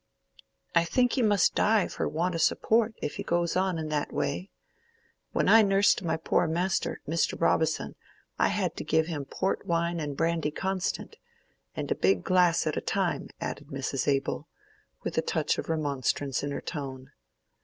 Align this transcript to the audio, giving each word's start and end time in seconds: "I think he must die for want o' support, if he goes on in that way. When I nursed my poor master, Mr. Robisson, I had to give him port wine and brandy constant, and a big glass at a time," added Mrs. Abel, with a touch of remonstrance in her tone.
"I 0.73 0.83
think 0.83 1.11
he 1.13 1.21
must 1.21 1.53
die 1.53 1.87
for 1.87 2.07
want 2.09 2.33
o' 2.33 2.39
support, 2.39 2.95
if 3.03 3.17
he 3.17 3.23
goes 3.23 3.55
on 3.55 3.77
in 3.77 3.89
that 3.89 4.11
way. 4.11 4.49
When 5.31 5.47
I 5.47 5.61
nursed 5.61 6.01
my 6.03 6.17
poor 6.17 6.47
master, 6.47 7.01
Mr. 7.07 7.39
Robisson, 7.39 7.93
I 8.39 8.47
had 8.47 8.75
to 8.77 8.83
give 8.83 9.05
him 9.05 9.25
port 9.25 9.67
wine 9.67 9.99
and 9.99 10.17
brandy 10.17 10.49
constant, 10.49 11.17
and 11.75 11.91
a 11.91 11.95
big 11.95 12.23
glass 12.23 12.65
at 12.65 12.77
a 12.77 12.81
time," 12.81 13.29
added 13.39 13.67
Mrs. 13.67 14.07
Abel, 14.07 14.47
with 15.03 15.19
a 15.19 15.21
touch 15.21 15.59
of 15.59 15.69
remonstrance 15.69 16.41
in 16.41 16.49
her 16.49 16.61
tone. 16.61 17.11